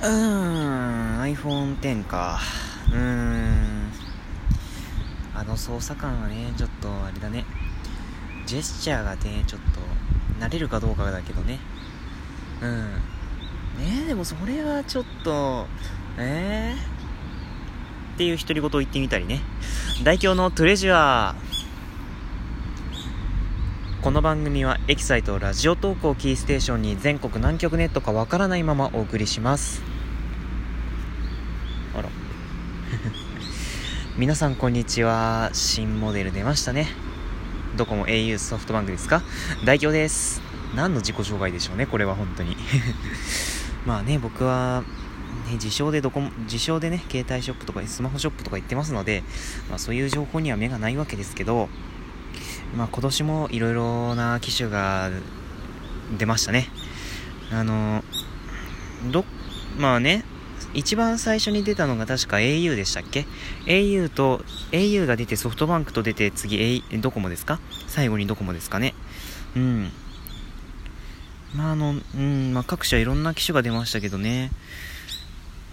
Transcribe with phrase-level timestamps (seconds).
[0.00, 2.40] うーん iPhone X か。
[2.88, 3.90] うーん。
[5.34, 7.44] あの操作感はねちょっとあれだね。
[8.46, 9.80] ジェスチャーがねちょっと
[10.44, 11.58] 慣れるかどうかだけどね。
[12.60, 12.92] うん。
[13.78, 15.66] ねえでもそれはちょっと
[16.16, 19.40] えー、っていう独り言を言ってみたりね。
[20.04, 21.53] 代表のトレジュアー
[24.04, 29.80] この番組はエキサイトラジオ投稿キーステーションに全国南極ネットかわからないままお送りします。
[31.96, 32.10] あら。
[34.18, 35.48] 皆さんこんにちは。
[35.54, 36.88] 新モデル出ましたね。
[37.78, 39.22] どこも au ソフトバンクですか？
[39.64, 40.42] 代表です。
[40.76, 42.58] 何の自己紹介でしょうねこれは本当に。
[43.86, 44.84] まあね僕は
[45.48, 49.24] ね、自称でどこも、自称でね、携帯ショップとかスマホショップとか行ってますので、
[49.70, 51.70] まあそういう情報には目がないわけですけど、
[52.76, 55.10] まあ、今年もいろいろな機種が
[56.18, 56.68] 出ましたね。
[57.52, 58.02] あの、
[59.12, 59.24] ど、
[59.78, 60.24] まあね、
[60.72, 63.26] 一番最初に出たのが確か au でしたっけ
[63.66, 67.60] ?au と、au が出てソフトバンクと出て次、A、ドコモですか？
[67.86, 68.94] 最後にドコモですかね。
[69.56, 69.90] うん。
[71.54, 74.50] まああの、うん、まあ各社いろんな機種が出ましたけどね。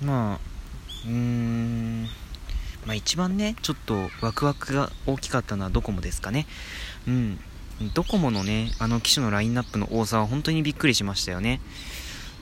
[0.03, 0.39] まあ、
[1.05, 2.08] うーん、
[2.85, 6.47] まあ一番ね、ちょっとワクワクが大きかったのはドコモですかね。
[7.07, 7.39] うん。
[7.93, 11.61] ドコモのね、あの機種のラインナップの多さは本当にびっくりしましたよね。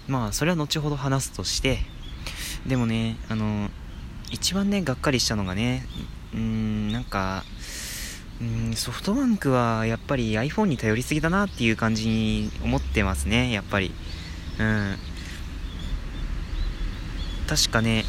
[0.07, 1.79] まあ、それは後ほど話すとして、
[2.67, 3.69] でもね、あの、
[4.31, 5.85] 一番ね、がっかりしたのがね、
[6.33, 7.43] うーん、なんか、
[8.41, 13.91] うんソフトバンクはやっぱり iPhone に頼りすぎだなっていう感じに思ってますね、やっぱり。
[14.59, 14.95] うん。
[17.47, 18.05] 確かね、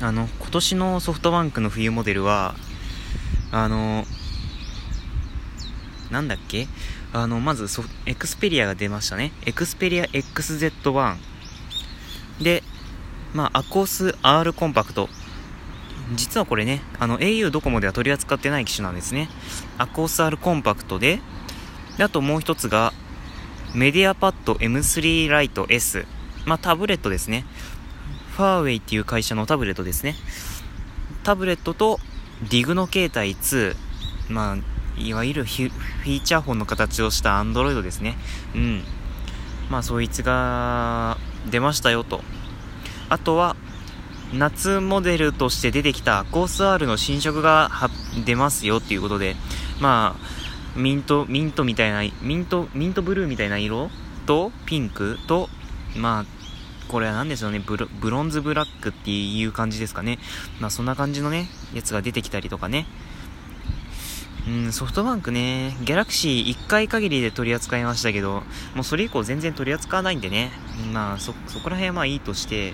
[0.00, 2.54] あの、今年のソフトバンクの冬モデルは、
[3.50, 4.04] あの、
[6.10, 6.68] なんだっけ？
[7.12, 9.32] あの、まずソ、 Xperiaが出ましたね。
[9.46, 11.16] Xperia XZ1。
[12.42, 12.62] で、
[13.32, 15.08] まあ、アコース R コンパクト。
[16.14, 19.28] 実はこれね、あの、au ドコモでは取り扱ってない機種なんですね。
[19.78, 21.20] AQUOS R compactで、
[21.96, 22.92] で、あともう一つが、
[23.74, 26.06] MediaPad M3 lite s。
[26.44, 27.44] まあ、タブレットですね。
[28.36, 30.14] ファーウェイっていう会社のタブレットですね。
[31.24, 31.98] タブレットと、
[32.50, 33.74] ディグの携帯2。
[34.28, 38.18] まあ、いわゆるフィーチャーフォンの形をした Android ですね。
[38.54, 38.82] うん。
[39.70, 41.16] まあ、そいつが
[41.50, 42.20] 出ましたよと。
[43.08, 43.56] あとは、
[44.34, 47.70] 夏モデルとして出てきたコース R の新色が
[48.26, 49.34] 出ますよっていうことで、
[49.80, 50.14] ま
[50.76, 53.90] あ、ミント、ミントみたいな、ミント、ミントブルーみたいな色
[54.26, 55.48] と、ピンクと、
[55.96, 56.35] まあ、
[56.88, 60.18] これは何でしょうねブロ、ブロンズブラックっていう感じですかね。
[60.60, 62.86] まあそんな感じのね、やつが出てきたりとかね。
[64.46, 68.44] うん、ソフトバンクね、ギャラクシー1回限りで取り扱いましたけど、
[68.74, 70.52] もうそれ以降全然取り扱わないんでね、
[70.92, 72.72] まあそ、そこら辺はまあいいとして、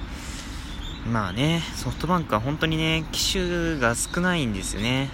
[1.10, 5.08] まあね、ソフトバンクは本当にね、機種が少ないんですよね。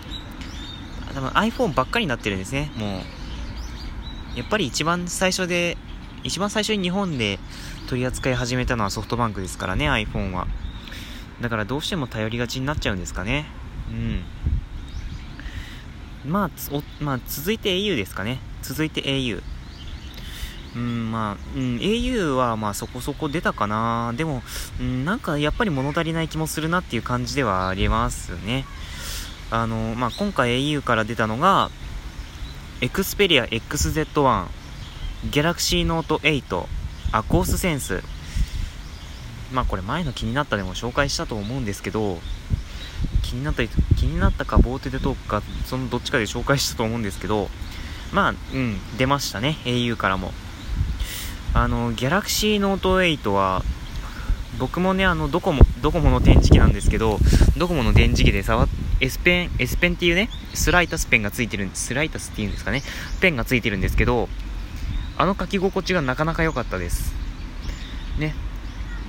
[1.14, 3.04] 多分 iPhone ばっかりになってるんですね、も
[4.34, 4.38] う。
[4.38, 5.78] やっぱり一番最初で、
[6.24, 7.38] 一番最初に日本で
[7.88, 10.46] 取り扱い始めたのはソフトバンクですからね、iPhone は。
[11.40, 13.46] だからどうしても頼りがちになっちゃうんですかね。
[13.90, 13.94] う
[16.28, 16.30] ん。
[16.30, 18.40] まあ、おまあ、続いて au ですかね。
[18.60, 19.42] 続いて au。
[20.76, 24.12] うん、まあ、うん、au はまあそこそこ出たかな。
[24.16, 24.42] でも、
[24.78, 28.66] うん、なんかやっぱり物足りない気もするなっていう感じではありますね。
[29.50, 31.70] あの、まあ今回 au から出たのが、
[32.82, 34.46] Xperia XZ1、
[35.30, 36.77] Galaxy Note 8、
[37.12, 38.02] アコースセンス。
[39.52, 42.18] まあこれ前の気になったでも紹介したと思うんですけど、
[43.28, 47.48] 気になった気になったかボーテでトークかそのどっちかで紹介したと思うんですけど
[48.12, 50.32] まあうん出ましたね au からも
[51.52, 52.78] あの Galaxy Note
[53.20, 53.62] 8は
[54.58, 57.18] 僕もねあのドコモドコモの電磁気なんですけど
[57.58, 58.68] ドコモの電磁気で触っ
[59.00, 62.82] S ペン S ペンっていうねスライタスペンがついてるんですスライタスっていうんですかね
[63.20, 64.28] ペンがついてるんですけど
[65.18, 67.12] あの書き心地がなかなか良かったです
[68.18, 68.34] ね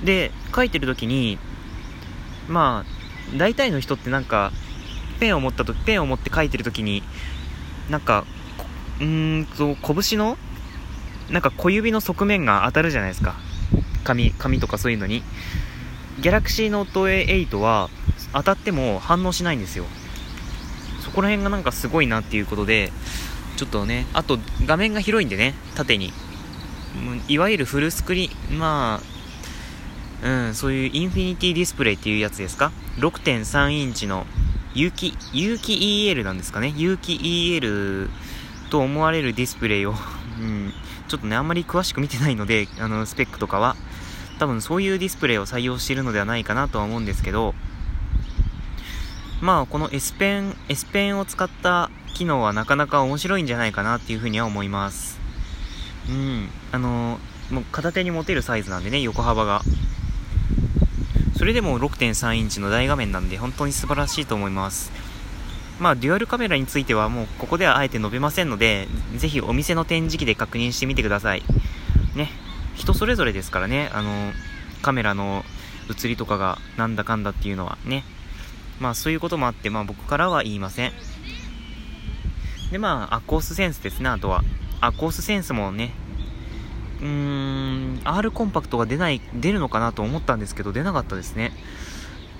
[0.04, 1.38] で書いてる時に
[2.48, 3.00] まあ
[3.36, 4.52] 大体の人ってなんか、
[5.20, 7.02] ペンを持ったと、ペンを持って書いてるときに、
[7.88, 8.24] なんか、
[8.98, 10.36] うーんと、拳の、
[11.30, 13.36] なんか小指の側面が当たるじゃないですか。
[14.04, 15.22] 紙、紙とかそういうのに。
[16.20, 17.88] ギャラクシーノート8は、
[18.32, 19.84] 当たっても反応しないんですよ。
[21.00, 22.92] そこら辺がなんかすごいなっていうことで、
[23.60, 26.14] ちょっとね、あと画面が広いんでね、縦に。
[27.28, 29.02] いわゆるフルスクリーン、ま
[30.22, 34.24] あ、うん、そういうインフィニティディスプレイっていうやつですか ?6.3 インチの
[34.72, 35.74] 有機、有機
[36.10, 36.72] EL なんですかね？
[36.74, 38.08] 有機 EL
[38.70, 39.90] と思われるディスプレイを
[40.40, 40.72] うん、
[41.08, 43.76] ちょっとね、あんまり詳しく見てないので、あの、スペックとかは。
[44.38, 47.54] 多分そういうディスプレイを採用しているのではないかなとは思うんですけど、
[49.42, 55.18] まあ、この S ペン、S ペンを使った機能はなかなか面白いんじゃないかなっていうふうには思います。
[56.06, 56.50] うん。
[56.70, 57.18] あの
[57.50, 59.62] もう片手に持てるサイズなんでね、横幅が。
[61.38, 64.92] それでも6.3インチの大画面なんで、本当に素晴らしいと思います。
[65.80, 68.86] まあ、デュアルカメラについてはもうここではあえて述べませんので、
[69.16, 71.42] ぜひお店の展示機で確認してみてください。
[72.14, 72.28] ね。
[72.74, 74.32] 人それぞれですからね、あの、
[74.82, 75.42] カメラの
[75.88, 78.04] 写りとかがなんだかんだっていうのはね。
[78.78, 80.92] まあそういうこともあって、まあ僕からは言いません。
[82.70, 84.42] で、まあ、アコースセンスですね、あとは。
[84.80, 85.92] アコースセンスもね、
[87.00, 91.52] うーん、R コンパクトが出ない、出るのかなと思ったんですけど、出なかったですね。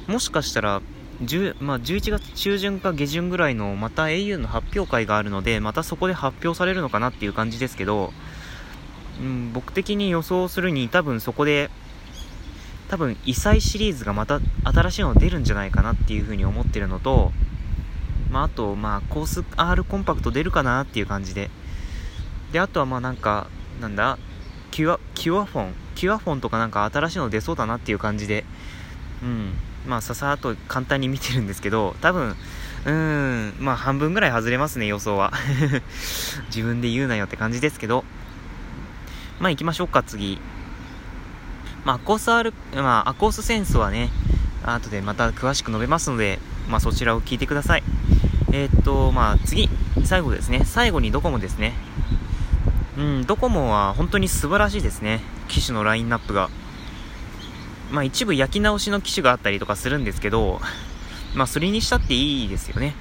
[0.07, 0.81] もしかしたら、
[1.23, 8.13] 10まあ、11月中旬か下旬ぐらいのまた au の発表会があるので、またそこで発表されるのかなっていう感じですけど、
[9.21, 11.71] うん、僕的に予想するに多分そこで、
[12.89, 17.33] 多分異彩シリーズがまた新しいの出るんじゃないかなっていうふうに思ってるのと、
[18.31, 21.51] まあ、あと、まあ、コース R コンパクト出るかなっていう感じで。
[22.53, 23.49] で、あとはまあなんか、
[23.81, 24.19] なんだ、
[24.71, 28.45] キュア、キュアフォン、キュアフォンとかなんか新しいの出そうだなっていう感じで、
[29.23, 29.53] うん、
[29.87, 32.37] まあささっと簡単に見てるんですけど、多分、
[32.85, 35.33] うーん、まあ半分ぐらい外れますね、予想は。
[36.55, 38.05] 自分で言うなよって感じですけど。
[39.41, 40.41] まあ行きましょうか、次。
[41.85, 44.11] まあアコース R、まあアコースセンスはね、
[44.63, 46.39] 後でまた詳しく述べますので、
[46.71, 47.83] まあそちらを聞いてください。
[48.53, 49.69] えー、っと、まあ次、
[50.05, 50.65] 最後ですね。
[50.65, 51.75] 最後にドコモですね。
[52.97, 55.21] うん、ドコモは本当に素晴らしいですね。
[55.49, 56.49] 機種のラインナップが。
[57.91, 60.61] まあ一部焼き直しの機種があったりとかするんですけど、
[61.35, 62.95] まあそれにしたっていいですよね。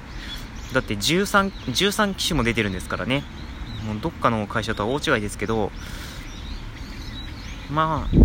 [0.72, 3.22] だって13、13機種も出てるんですからね。
[3.86, 5.72] もうどっかの会社とは大違いですけど、
[7.70, 8.16] まあ、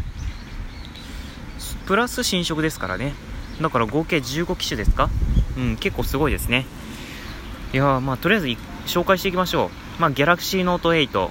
[1.86, 3.14] プラス新色ですからね。
[3.62, 5.10] だから合計15機種ですか
[5.58, 6.66] うん、結構すごいですね。
[7.74, 8.48] いやまあとりあえず
[8.86, 10.02] 紹介していきましょう。
[10.02, 11.30] まあ、Galaxy Note 8。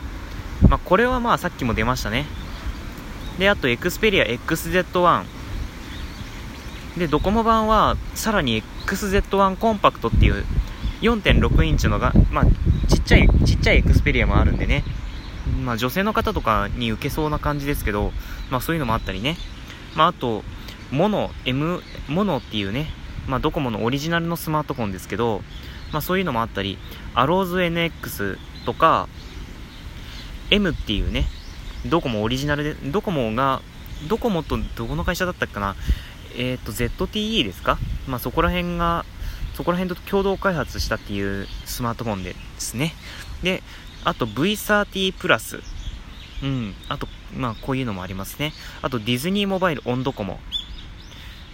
[0.69, 2.27] まあ、これはまあさっきも出ましたね。
[3.39, 5.25] で、あと Xperia XZ1。
[6.99, 10.45] で、ドコモ版はさらに XZ1 コンパクトっていう
[11.01, 12.45] 4.6インチのが、まあ、
[12.89, 14.85] ちっちゃい、ちっちゃい Xperia もあるんでね。
[15.65, 18.13] まあ、女性の方とかに受けそうな感じですけど、
[18.51, 19.37] まあ、そういうのもあったりね。
[19.95, 20.45] まあ、あと、
[20.91, 22.91] モノ、M、モノっていうね、
[23.27, 25.43] まあ、ドコモのオリジナルのスマートフォンですけど、
[25.93, 26.79] まあ、そういうのもあったり、
[27.15, 29.09] アローズ NX とか、
[30.51, 31.27] M っていうね、
[31.87, 33.63] ドコモオリジナルで、ドコモが、
[34.09, 35.77] ドコモとどこの会社だったっけな、
[36.37, 37.79] えっ、ー、と、ZTE ですか？
[38.07, 39.05] まあ、そこら辺が、
[39.55, 42.93] そこら辺と共同開発したっていうスマートフォンですね。
[43.43, 43.63] で、
[44.05, 45.61] あと V30 プラス。
[46.43, 46.75] うん。
[46.89, 48.53] あと、まあ、こういうのもありますね。
[48.83, 50.41] あと、ディズニーモバイルオンドコモ。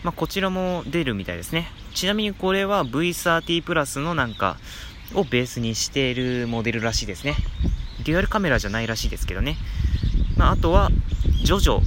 [0.02, 1.68] まあ、こちらも出るみたいですね。
[1.94, 4.56] ちなみにこれは V30 プラスのなんか、
[5.14, 7.36] をベースにしているモデルらしいですね。
[8.04, 9.56] デュアルカメラじゃないらしいですけどね。
[10.36, 10.90] まあ、あとは、
[11.42, 11.80] ジョジョ。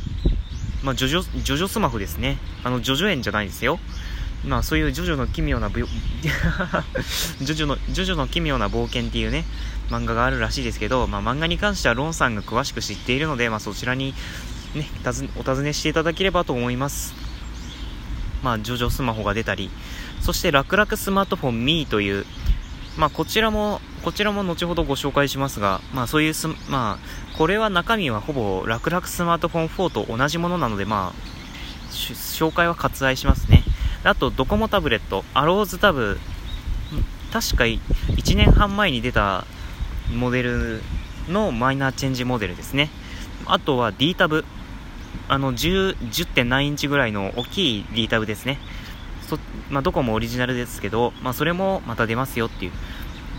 [0.84, 2.38] まあ、ジョジョ、ジョジョスマホですね。
[2.64, 3.80] あの、ジョジョ園じゃないですよ。
[4.46, 5.88] まあ、そういうジョジョの奇妙な ジョ
[7.54, 9.46] ジョの、ジョジョの奇妙な冒険っていうね、
[9.90, 14.14] 漫画があるらしいですけど、まあ、漫画に関してはロンさんが詳しく知っているので、まあ、そちらに
[14.76, 14.90] ね、
[15.38, 17.23] お尋ねしていただければと思います。
[18.44, 19.70] まあ、ジョジョスマホが出たり、
[20.22, 22.26] そして楽々スマートフォン Me という、
[22.98, 31.34] まあ、こちらも、こちらも後ほどご紹介しますが、まあ、そういうす、まあ、これは中身はほぼ楽々スマートフォン4と同じものなので、まあ、
[31.92, 33.64] 紹介は割愛しますね。
[34.04, 36.20] あと、ドコモタブレット、アローズタブ、
[37.32, 39.46] 確か1年半前に出た
[40.14, 40.82] モデル
[41.30, 42.90] のマイナーチェンジモデルですね。
[43.46, 44.46] あとは D タブ、
[45.28, 48.60] あの10、10.9インチぐらいの大きい D タブですね。
[49.28, 49.38] そ
[49.70, 52.72] まあ、どこもオリジナルですけど、まあ、それもまた出ますよっていう。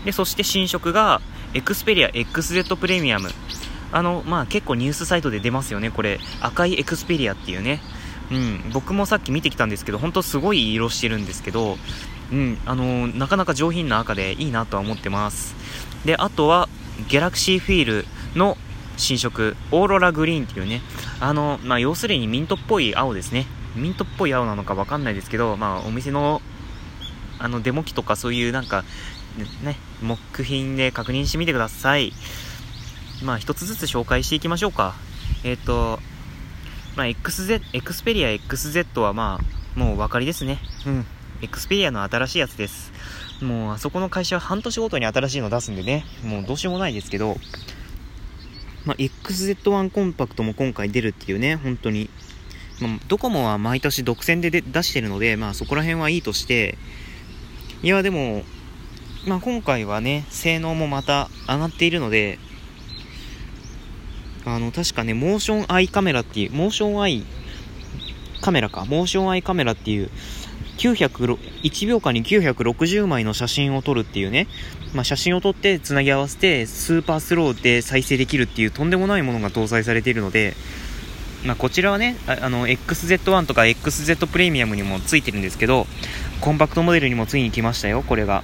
[0.03, 1.21] で、そして新色が、
[1.53, 3.29] エクスペリア XZ プレミアム。
[3.91, 6.19] あの、まあ、結構ニュースサイトで出ますよね、これ。
[6.41, 7.81] 赤いエクスペリアっていうね。
[8.31, 11.77] うん、僕もさっき見てきたんですけど、本当すごい色してるんですけど、
[12.31, 15.55] うん、あのー、なかなか上品な赤でいいなとは思ってます。
[16.05, 16.67] で、あとは、
[17.07, 18.05] ギャラクシーフィール
[18.35, 18.57] の
[18.97, 20.81] 新色、オーロラグリーンっていうね、
[21.19, 23.45] あの、まあ、要するにミントっぽい青ですね。
[23.75, 26.41] ミントっぽい青なのかわかんないですけど、まあ、お店の、
[27.39, 28.83] あの、デモ機とかそういうなんか、
[29.63, 32.13] ね、木品で確認してみてください。
[33.23, 34.95] まあ、一つずつ紹介していきましょうか。
[35.43, 35.99] えっ、ー、と、
[36.95, 40.59] まあ、XZ、エクスペリア XZ はまあ、もうお分かりですね。
[40.85, 41.05] うん。
[41.41, 42.93] Xperiaの新しいやつです。
[43.41, 47.35] もう、あそこの会社は半年ごとに新しいの出すんでね、もうどうしようもないですけど、
[48.85, 52.09] まあ、XZ1 コンパクトも今回出るっていうね、本当に。
[52.79, 56.77] まあ、ドコモは毎年独占で出してるので、まあそこら辺はいいとして、
[57.81, 58.43] いやでも、
[59.25, 62.37] まあ今回はね、性能もまた上がっているので、
[64.45, 67.23] あの、確かね、 Motion Eyeカメラっていう、 Motion Eye
[68.41, 70.11] カメラか、モーションアイカメラっていう、
[70.77, 74.47] 1秒間に960枚の写真を撮るっていうね、
[74.93, 80.53] まあ、写真を撮ってつなぎ合わせてスーパースローで再生できるっていうとんでもないものが搭載されているので、
[81.45, 85.87] まあ、こちらはねあの XZ1 とか XZ プレミアムにもついてるんですけど
[86.41, 88.43] コンパクトモデルにもついに来ましたよこれが。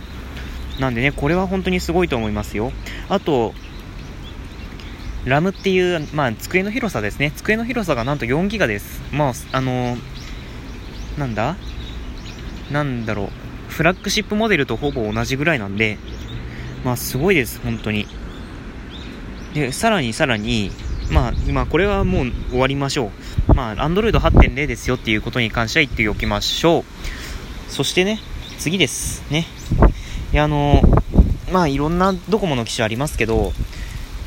[0.79, 2.71] なんでねこれは本当にすごいと思いますよ。
[3.09, 3.53] あと
[5.25, 7.31] ラムっていう、まあ、机の広さですね。
[7.35, 9.01] 机の広さがなんと4ギガです。
[9.13, 9.97] まああの
[11.17, 11.57] なんだ？
[12.71, 13.29] なんだろう、
[13.71, 15.97] フラッグシップモデルとほぼ同じぐらいなんで、
[16.83, 18.07] まあすごいです、本当に。
[19.53, 20.71] で、さらにさらに、
[21.11, 23.11] まあ今これはもう終わりましょ
[23.49, 23.53] う。
[23.53, 27.71] まあ Android 8.0ですよっていうことに関しては言っておきましょう。
[27.71, 28.19] そしてね、
[28.57, 29.23] 次です。
[29.29, 29.45] ね。
[30.33, 30.81] いや、あの、
[31.51, 33.51] まあいろんなドコモの機種ありますけど、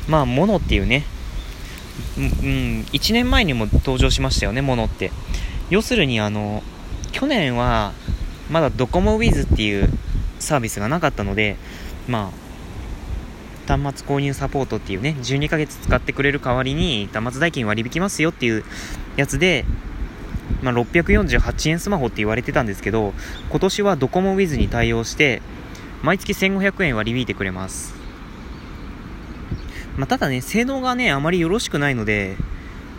[0.07, 1.03] まあモノっていうね、
[2.17, 5.11] うん、1年前にも登場しましたよね、モノって。
[5.69, 6.61] 要するにあの、
[7.11, 7.93] 去年は
[8.49, 9.89] まだドコモウィズっていう
[10.39, 11.57] サービスがなかったので、
[12.07, 12.31] ま
[13.67, 18.63] あ、端末購入サポートっていうね、12ヶ月使ってくれる代わりに端末代金割り引きますよっていう
[19.17, 19.65] やつで、
[20.61, 23.13] まあ、648円スマホって言われてたんですけど、
[23.49, 25.41] 今年はドコモウィズに対応して、
[26.03, 27.95] 毎月1500円割り引いてくれます。
[29.97, 32.35] まあ、ただね、性能がね、あまりよろしくないので、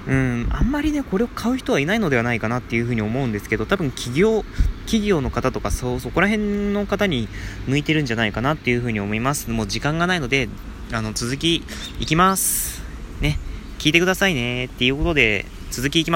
[0.09, 4.45] うん、あんまりね、これを買う人はいないのではないかなっていうふうに思うんですけど、多分企業、
[4.87, 7.29] 企業の方とか、そう、そこら辺の方に
[7.67, 9.51] 向いてるんじゃないかなっていうふうに思います。
[9.51, 10.49] もう時間がないので、
[10.93, 11.63] あの、続き、
[12.01, 12.83] いきます。
[13.21, 13.39] ね。
[13.79, 14.67] 聞いてくださいね。
[14.67, 16.15] っていうことで、続きいきます。